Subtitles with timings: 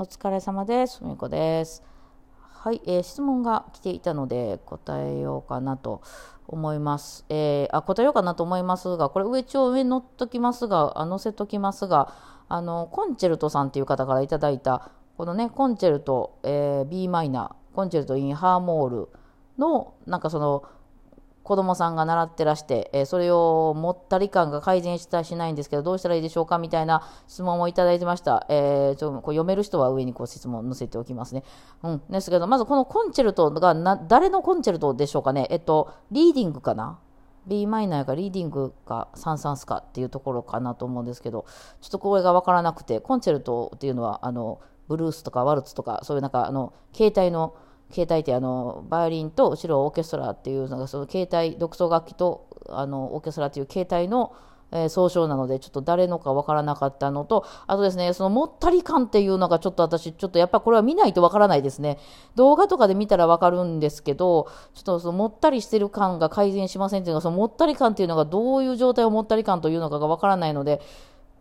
[0.00, 1.02] お疲れ様です。
[1.02, 1.82] みこです。
[2.40, 6.02] はい、えー、質問が来ていたので答えようかなと
[6.46, 7.24] 思います。
[7.28, 12.14] えー、あ、答えようかなと思いますが、これ上、一応上に載っときますが、あ載せときますが、
[12.48, 19.08] あの、コンチェルトさんっていう方からいただいた、このね、コンチェルト、えー、b マイナー、コンチェルトインハーモール
[19.58, 20.62] の、なんかその、
[21.48, 28.44] 子供さんが習ってらして、えー、それをもったり感が改善したしないんですけど、どうしたらいいでしょうかみたいな質問をいただいてました。
[28.50, 31.44] えー、ちょこう読める人は上にこう質問を載せておきますね。
[31.82, 32.02] うん。
[32.10, 35.46] ですけど、まずこのコンチェルトがな、誰のコンチェルトでしょうかね。
[35.48, 36.98] えっと、リーディングかな
[37.46, 41.46] ？B マイナーかリーディングかサンサンスかっていうところかなと思うんですけど、
[41.80, 47.54] ちょっとこれがわからなくて、コンチェルトっていうのは、あの、ブルースとかワルツとか、そういうなんか、あの、携帯の、
[47.90, 54.34] 携帯ってあのバイオリンと後ろオーケストラっていうのがその携帯独奏楽器とあのオーケストラっていう携帯の
[54.70, 61.98] えー、総称なので、ちょっと誰のかわからなかったのと、あとですね、そのもったり感っていうのがちょっと私、ちょっとやっぱこれは見ないとわからないですね。
[62.34, 70.82] 動画とかで見たらわかるんですけど、ちょっとそのもったりしてる感が改善しませんっていうのが、そのもったり感っていうのがどういう状態をもったり感というのかがわからないので、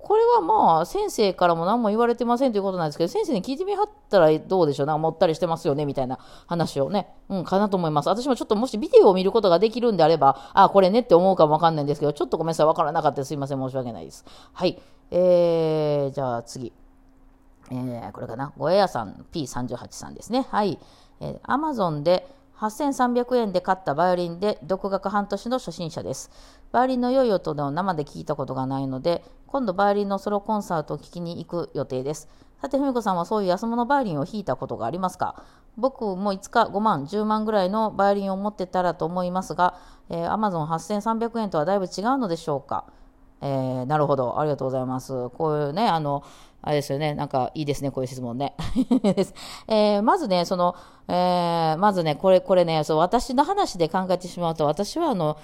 [0.08, 8.08] これはまあ、先生からも何も言われてませんということなんですけど、先生に聞いてみはったらどうでしょうなんか、もったりしてますよね、みたいな話をね、うん、かなと思います。
[8.08, 14.24] 私もちょっともしビデオを見ることができるんであれば、あ、これねって思うかもわかんないんですけど、ちょっとごめんなさい、わからなかったすいません、申し訳ないです。
[14.54, 14.82] はい。
[15.12, 16.72] えー、じゃあ次。
[17.70, 18.54] えー、これかな？
[18.58, 20.48] ごえやさん P38 さんですね。
[20.50, 20.80] はい。
[21.20, 22.26] えー、Amazon で
[22.60, 26.32] 8300円で買ったバイオリンで独学半年の初心者です。
[26.72, 32.28] バイオリンの良い音を生で聞いたことがないので、今度バイオリンのソロコンサートを聴きに行く予定です。
[32.60, 35.44] さて、ふみこさんはそういう安物バイオリンを弾いたことがありますか？
[35.78, 39.78] 僕もいつか5万、10万ぐらいのバイオリンを持ってたらと思いますが、
[40.10, 42.86] えー、Amazon 8300円とはだいぶ違うのでしょうか？
[43.42, 44.40] えー、なるほど。
[44.40, 45.30] ありがとうございます。
[45.30, 46.24] こういうね、あの、
[46.68, 47.16] あれですよね。
[47.16, 47.92] なんかいいですね。
[47.92, 48.54] こういう質問ね。
[49.70, 50.76] えー、まずね、その、
[51.08, 55.38] えー、まずね、これ、これね、そう私の話で考えてしまうと、私はあの、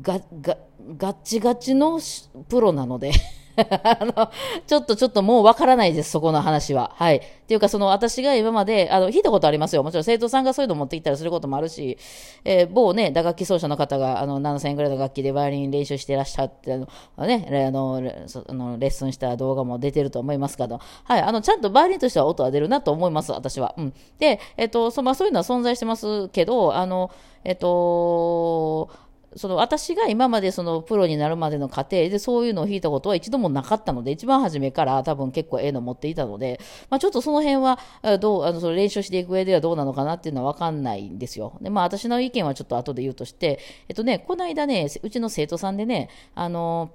[0.00, 0.56] が、が、
[0.96, 2.00] ガッチガチの
[2.48, 3.12] プロなので
[3.56, 4.30] あの、
[4.66, 6.92] ちょっとちょっともうわからないです、そこの話は。
[6.94, 7.16] はい。
[7.16, 9.82] っていうか、その私が今まで、あの、弾いたことありますよ。
[9.82, 11.98] もちろん生徒さんがそういうの持ってきたりすることもあるし、
[12.44, 21.20] えー、某ね、打楽器奏者の方が、あの、7000円ぐらいの楽器でバイオリン練習してらっしゃって、あの、ね、あの、あのレッスンした動画も出てると思いますけど、はい。
[21.20, 23.74] あの、ちゃんとバイオリンとしては音は出るなと思います、私は。
[23.76, 23.94] うん。
[24.18, 27.10] で、えっ、と、そ、まあ、そういうのは存在してますけど、あの、
[27.44, 28.88] えっ、と、
[29.36, 36.60] その私が今までそのプロになるまでの過程でそういうのを弾いたことは一度もなかったので、一番初めから多分結構ええの持っていたので、
[36.90, 37.78] まあ、ちょっとその辺は
[38.18, 41.58] どう、あのその練習していく上ではどうなのかなっていうのは分かんないんですよ。
[41.60, 46.90] で、まあ私の意見はちょっと後で言うとして、えっとね、この間ね、うちの生徒さんでね、あの、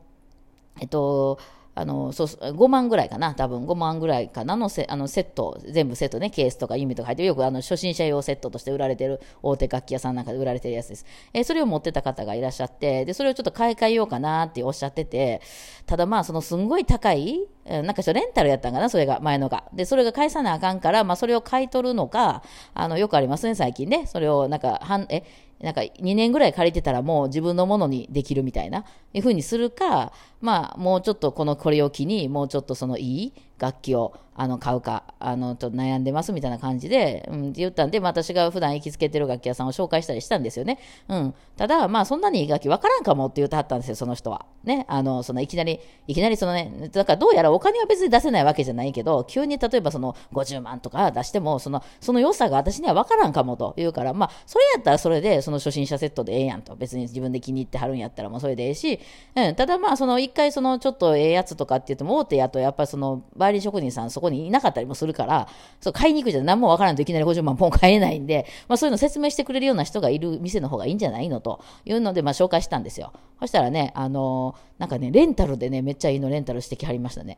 [0.79, 1.39] えっと、
[1.77, 9.21] あの、そう、5万ぐらいかな、多分5万ぐらいかなのセあのセット、全部セットね、ケースとか弓とか入ってよくあの初心者用セットとして売られてる。
[9.43, 11.05] 大手楽器屋さんなんかで売られてるやつです。
[11.33, 15.41] えー、それを持ってた方がいらっしゃって、で、それをちょっと買い替えようかなっておっしゃってて、
[15.85, 19.65] ただまあ、そのすんごい高い、なんかレンタルやったんかな、それが、前のが。
[19.73, 22.41] で、それが返さなあかんから、まあ、それを買い取るのか、
[22.73, 24.07] あの、よくありますね、最近ね。
[24.07, 25.23] それを、なんか、はん、え、
[25.61, 40.77] なんか2年ぐらい借りてたらもう自分のものにできるみたいな、いうふうにするか、まあ、もうちょっとこの、これを機に、もうちょっとそのいい楽器を、あの、買うか、あの、と悩んでますみたいな感じで、うん、って言ったんで、まあ、私が普段行きつけてる楽器屋さんを紹介したりしたんですよね。
[41.09, 41.33] うん。
[41.57, 44.45] ただ、まあ、そんなにいい楽器わからんかもって言ってはったんですよ、その人は。
[44.63, 44.85] ね。
[44.87, 56.75] あの、その、いきなり、いきなりそのね、だからどうやらお金は別に出せないわけじゃないけど、急に例えばその、50万とか出しても、その、その良さが私にはわからんかもと言うから、まあ、それやったらそれで、その初心者セットでええやんと。
[56.75, 58.99] 別に自分で気に入ってはるんやったらもうそれでええし、
[59.35, 59.55] うん。
[59.55, 65.47] ただまあ、その、一回その、ちょっとええやつとかって言っても、大手やと、やっぱりその、バイオリン職人さんそこにいなかったりもするから、
[65.79, 73.13] そう、買いに行くじゃ何もわからんといきなり50万ポン買えないんで、まあそういうの説明してくれるような人がいる店の方がいいんじゃないのというので、まあ紹介したんですよ。
[73.39, 77.37] そしたらね、あのー、なんかね、レンタルでね、めっちゃいいのレンタルしてきはりましたね。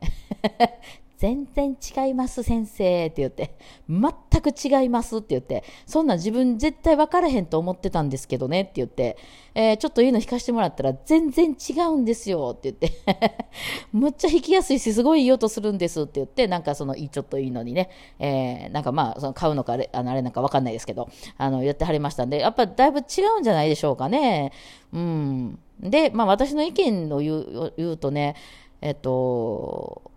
[1.20, 3.54] 全然違います、先生って言って、
[3.86, 9.18] 全く違いますって言って、そんな自分絶対分からへんと思ってたんですけどねって言って、
[9.54, 13.44] えー、ちょっといいの弾かしてもらったら全然違うんですよって言って
[13.92, 24.52] むっちゃ弾きやすいし、すごいいい音するんですって言って、なんかその、ちょっといいのにね、えー、なんかまあ、その買うのかあれ、あのあれなんか分かんないですけど、あの、やってはりましたんで、やっぱだいぶ違うんじゃないでしょうかね。
[24.94, 25.58] うん。
[25.80, 28.36] で、まあ私の意見を言う言うとね、
[28.80, 30.09] えっと、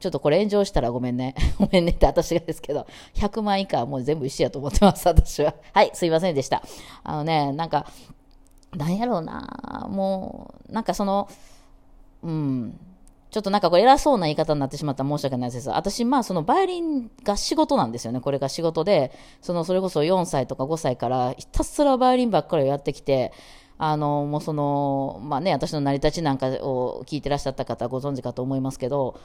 [0.00, 1.34] ちょっとこれ炎上したらごめんね。
[1.58, 5.54] ごめんねって私がですけど、100万以下はもう全部一緒やと思ってます、私は。
[5.72, 6.62] はい、すいませんでした。
[7.04, 7.86] あのね、なんか、
[8.76, 11.28] なんやろうな、もう、なんかその、
[12.22, 12.78] うん、
[13.32, 18.20] ちょっとなんかこれ偉そうな言い方になってしまったら申し訳ないです私、まあそのバイオリンが仕事なんですよね。
[18.20, 19.10] これが仕事で、
[19.40, 23.32] そのそれこそ4歳とか5歳からひたすらバイオリンばっかりをやってきて、
[23.84, 29.18] あの、もうその、まあね、私の成り立ちなんかを聞いてらっしゃった方ご存知かと思いますけど、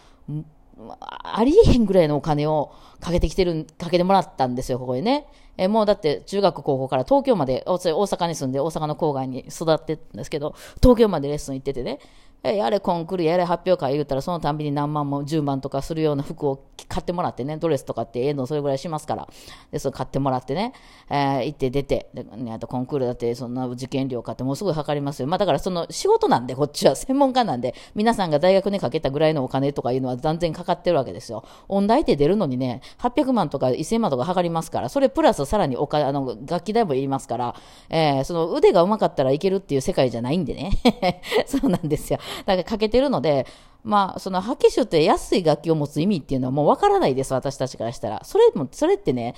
[0.99, 5.27] ありえへんぐらいのお金をかけてきてる、かけてもらったんですよ、ここにね。
[5.57, 11.99] えもうだって中学高校から東京まで、大阪に住んで大阪の郊外に育ってたんですけど、東京までレッスン行っててね、
[12.55, 19.27] やれコンクールやれ発表会言うたらそのたんびに何万も10万とかするような服を買ってもらってねドレスとかってええのそれぐらいしますから。
[19.71, 20.73] でそれ買ってもらってね、
[21.09, 26.95] えー、行って出てで、ね、あとコンクールだってそんな受験料買ってもうすぐ測りますよ、まあ、だからその仕事なんでこっちは。
[26.95, 31.43] 専門家なんで皆さんが大学にかけたぐらいのお金とかいうのは断然かかってるわけですよ。
[31.67, 34.89] 音大って出るのにね800万とか1000万とか測りますから。
[34.89, 37.55] それプラスさらにおかあの楽器代もいりますから、
[37.89, 40.71] えー、その腕がうまかったらいけるっていう世界じゃないんでね。
[41.45, 42.19] そうなんですよ。
[42.45, 43.45] なんか欠けてるので、
[43.83, 48.21] まあ、その破棄手って安い楽器を持つ意味っていうのはもうわからないです、私たちからしたら。
[48.23, 49.35] それも、それってね、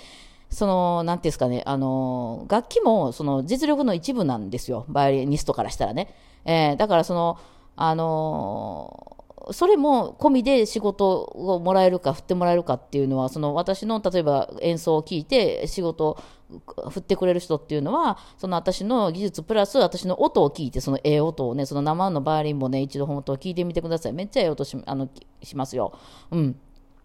[0.49, 4.85] その、なんていうんですかね、あの、楽器も、その、実力の一部なんですよ。
[4.87, 6.13] バイオリニストからしたらね。
[6.45, 7.37] えー、だから、その、
[7.75, 9.18] あの
[9.51, 25.09] それも込みで仕事をもらえるか振ってもらえるかっていうのはその私の例えば演奏を聞いて仕事を振ってくれる人っていうのはその私の技術プラス私の音を聞いてそのええ音をねその生のバイオリンもね一度本当聞いてみてくださいめっちゃええ音しあの
[25.43, 25.93] しますよ
[26.31, 26.55] うん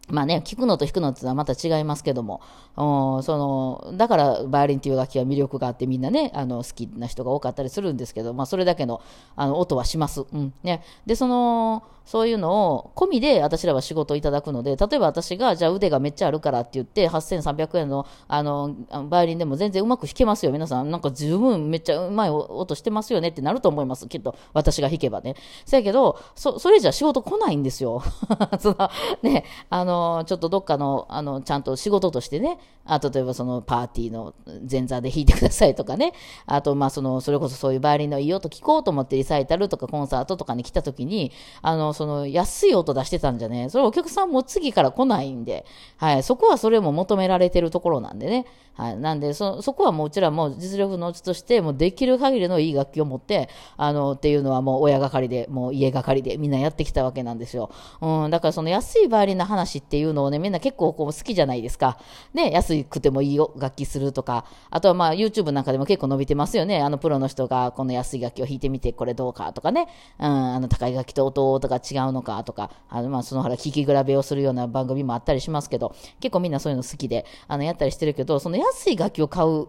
[0.08, 2.42] まあね、聞くのと弾くのってのはまた違いますけども、
[2.76, 9.00] その、だからバイオリンっていう楽器は魅力があってみんなね、あの、好きな人が多かったりするんですけど、まあそれだけの、
[9.34, 10.26] あの、音はします。
[10.30, 10.52] うん。
[10.62, 10.82] ね。
[11.06, 18.74] で、その、そういうのを込みで私らは仕事をいただくので、例えば私が、じゃあ腕がめっちゃあるからって言って、8300円の、あの、
[19.08, 20.52] バイオリンでも全然うまく弾けますよ。
[20.52, 24.06] 皆さん、なんか十分めっちゃうまい音してますよねってなると思います。
[24.06, 25.34] きっと、私が弾けばね。
[25.64, 28.02] せやけど、そ、それじゃ仕事来ないんですよ。
[28.60, 28.90] その、
[29.22, 34.34] ね、あの、ちょっとどっかの、あの、ちゃんと仕事としてね、あ例えばそのパーティーの
[34.70, 36.12] 前座で弾いてくださいとかね、
[36.44, 45.64] あと、まあ、その、それこそそういうバイオリンのいい音聞こうと思ってリサイタルとかコンサートとかに来た時に、あの、その、安い音出してたんじゃね、それお客さんも次から来ないんで、
[45.96, 48.46] はい、そこはそれも求められてるところなんでね、
[48.76, 57.70] はい、なんでそ、そこはもううちらも実力のうちとして、もうできる限りのいい楽器を持って、あの、っていうのはもう親がかりで、もう家がかりでみんなやってきたわけなんですよ。
[58.00, 61.98] うん、だからその安いバイオリンの話っていうのをね、みんな結構こう好きじゃないですか。
[62.32, 66.82] ね、安くてもいい楽器するとか、あとはまあ YouTube なんかでも結構伸びてますよね。
[66.82, 69.86] あのプロの人がこの安い楽器を弾いてみてこれどうかとかね、
[70.18, 79.66] うん、あの高い楽器と音とか違うのかとか、あのまあそのほら聴き比べをするような番組もあったりしますけど、結構みんなそういうの好きで、あのやったりしてるけど、その安い楽器を買う、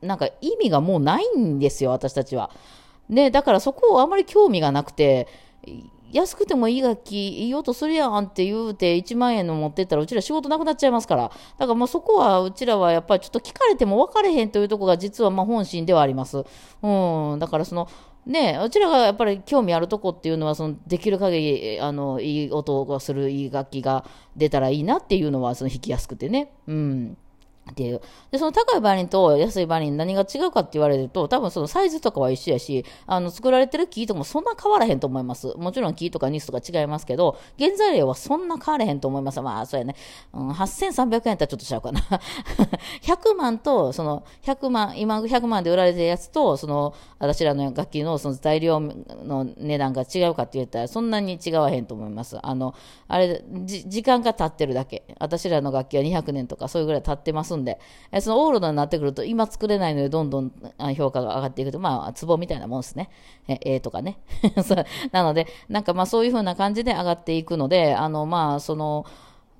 [0.00, 2.50] なんか意味がもうないんですよ、私たちは。
[3.08, 5.28] ね、だからそこをあまり興味がなくて、
[6.10, 11.30] 安くてもいい楽器、いい音するやんって言うて1万円の持ってったらうちら仕事なくなっちゃいますから。
[11.58, 16.44] だからもうそこはうちらはやっぱりちょっと聞かれても分かれへんというところが実はまあ本心ではあります。
[16.82, 16.88] う
[17.36, 17.38] ん。
[17.38, 17.88] だからその、
[18.28, 24.04] ねうちらがやっぱり興味あるとこっていうのは、そのできる限り、あの、いい音がするいい楽器が
[24.36, 26.52] 出たらいいなっていうのは、その弾きやすくてね。
[26.66, 27.16] うん。
[27.70, 28.00] っていう。
[28.30, 35.48] で、その高いバリンと安いバリン何が違うかって言われると、多分そのサイズとかは一緒やし、あの、作られてる木とかもそんな変わらへんと思います。
[35.56, 39.40] もちろん木とかニスとか違いますけど、原材料はそんな変わらへんと思います。
[39.40, 39.94] まあ、そうやね。
[40.32, 42.00] うん、8300円やったらちょっとちゃうかな。
[43.02, 52.38] 100万と、その、100万、今100万で売られてるやつと、その、私らの楽器のその材料の値段が違うかって言ったら、そんなに違わへんと思います。
[52.42, 52.74] あの、
[53.08, 55.04] あれ、時間が経ってるだけ。
[55.18, 57.78] 私らの楽器は200年とかそういうぐらい経ってますんで、
[58.12, 60.52] えそのオールドになってくると、今作れないので、どんどん
[60.96, 63.10] 評価が上がっていくと、まあ、壺みたいなもんですね。
[63.48, 64.18] え、え、とかね。
[65.12, 69.04] なので、なんかまあ、そういう風な感じで上がっていくので、あの、まあ、その、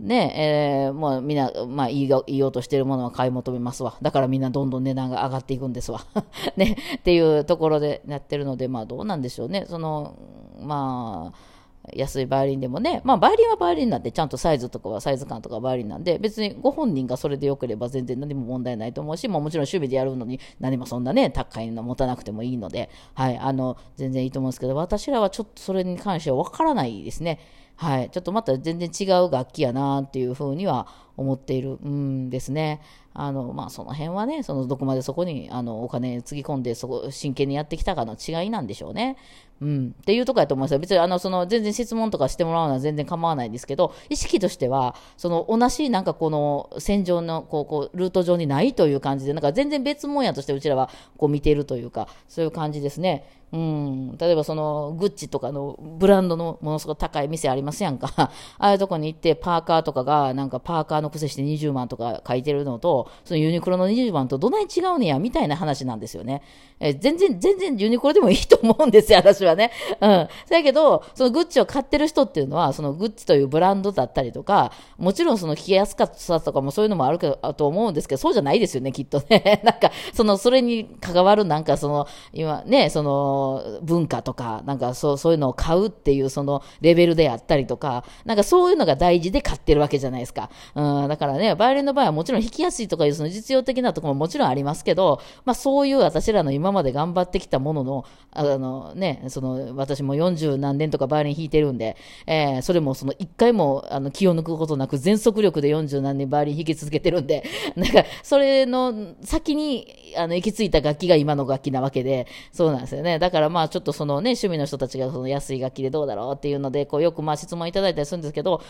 [0.00, 3.97] ねえー、もうみんな、まあ、言い言おうとしてるものは買い求めますわ。
[4.00, 6.07] だからみんなどんどん値段が上がっていくんですわ。
[6.57, 9.64] ね、っていうところでやってるので、まあどうなんでしょうね。
[9.67, 10.14] その、
[10.61, 11.57] まあ、
[11.95, 27.38] 安いバイオリンでもね、まあ、バイオリンはバイオリンなんで、ちゃんとサイズとかはサイズ感とかバイオリンなんで、別にご本人がそれでよければ全然何も問題ないと思うし、ももちろん趣味でやるのに何もそんなね、高いの持たなくてもいいので、はい、あの、全然いいと思うんですけど、私らはちょっとそれに関してはわからないですね。
[27.78, 32.80] はい、ちょっとまた全然違う楽器やなっていうふうには思っているんですね。
[33.14, 39.16] あの、まあ、その辺はね、そのどこまでそこにあのお金つぎ込んで、そこ、真剣にやってきたかの違いなんでしょうね。
[39.60, 39.94] うん。
[40.00, 40.78] っていうとこやと思いますよ。
[40.78, 53.24] 別に、あの、その、全然質問とかしてもらうのは全然構わないんですけど、意識としては、その、同じ、なんかこの、戦場の、こう、こう、ルート上にないという感じで、なんか全然別物やとしてうちらは、こう見ているというか、そういう感じですね。
[53.52, 58.12] うん、例えばそのグッチとかのブランドのものすごく高い店ありますやんか。
[58.17, 66.43] ああいうとこに行ってパーカーとかがなんかパーカーの癖して20万とか書いてるのと、そのユニクロの20万とどない違うねやみたいな話なんですよね。
[66.81, 69.73] え全然、全然ユニクロでもいいと思うんですよ、 私はね。
[70.00, 70.28] うん。
[70.49, 79.61] だけど、そのグッチを買ってる人っていうのは、そのグッチというブランドだったりとか、もちろんその着やすかったとかもそういうのもあるけど、と思うんですけど、そうじゃないですよね、きっとね。
[79.64, 83.38] なんか、その、それに関わるなんかその、今ね、その
[83.83, 90.50] 文化とか、なんかそう、そういうのを買うっていうそのレベルであったりとか、なんかそういうのが大事で買ってるわけじゃないですか。
[90.75, 107.45] うん、だからね、バイオリンの場合はもちろん弾きやすいとかいうその実用的なところももちろんありますけど、まあそういう私らの今まで頑張ってきたものの、あのね、その、私も40何年とかバイオリン弾いてるんで、えー、それもその一回もあの気を抜くことなく全速力で40何年バイオリン弾き続けてるんで、
[107.76, 113.18] なんかそれの先にあの行き着いた楽器が今の楽器なわけで、そうなんですよね。
[113.28, 118.62] だからまあちょっとそのね、趣味の人たちがその安い楽器でどうだろうっていうので、こうよくまあ質問いただいたりするんですけど、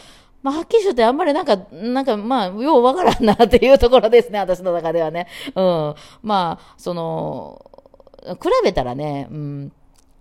[0.43, 5.29] まあはっきり言ってあんまりなんか、なんかまあ、ようわからんなっていうところですね、私の中ではね。
[5.55, 5.95] うん。
[6.23, 7.65] まあ、その、
[8.25, 9.73] 比べたらね、うん、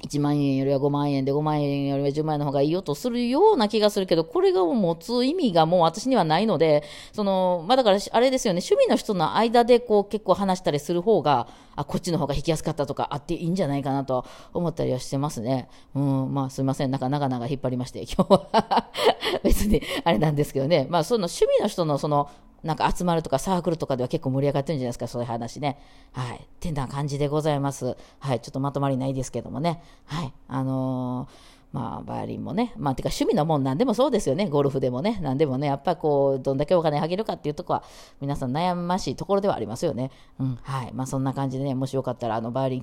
[0.01, 15.67] 1万円よりは5万円で5万円よりは10万円の方がいいよとするような気がするけど、これが持つ意味がもう私にはないので、その、まあだからあれですよね、趣味の人の間でこう結構話したりする方が、あ、こっちの方が弾きやすかったとかあっていいんじゃないかなと思ったりはしてますね。
[15.95, 18.89] うん、まあすいません、なんか長々引っ張りまして、今日は。
[19.43, 22.29] 別にあれなんですけどね、まあその趣味の人のその、
[22.63, 25.79] なんか集まるとかサークルとかでは結構盛り上がってるんじゃないですか、そういう話ね。
[26.11, 26.37] はい。
[26.37, 27.97] ってな感じでございます。
[28.19, 28.39] はい。
[28.39, 29.81] ちょっとまとまりないですけどもね。
[30.05, 30.33] はい。
[30.47, 37.83] あのーまあ、バイオリンもね、まあ、てか趣味のもんなんでもそうですよね、ゴルフでもね、なんでもね、やっぱこう、どんだけお金あげるかっていうとこは、
[38.21, 40.11] 皆さん悩ましいところではありますよね。
[40.39, 40.93] うん、はい。
[40.93, 42.81] まあ、そんな感じでね、もしよかったら、あの、バイオリン、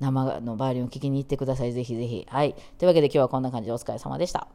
[0.00, 2.26] 生のバイオリンを聴きに行ってください、ぜひぜひ。
[2.28, 2.54] はい。
[2.76, 4.48] というわけで今日はこんな感じでお疲れ様でした。